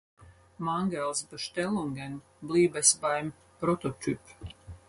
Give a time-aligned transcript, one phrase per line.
[0.57, 4.19] Mangels Bestellungen blieb es beim Prototyp.